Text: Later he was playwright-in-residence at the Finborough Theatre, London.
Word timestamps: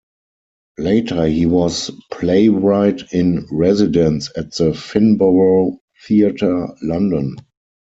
Later 0.79 1.27
he 1.27 1.45
was 1.45 1.91
playwright-in-residence 2.11 4.31
at 4.35 4.51
the 4.55 4.71
Finborough 4.73 5.77
Theatre, 6.07 6.69
London. 6.81 7.35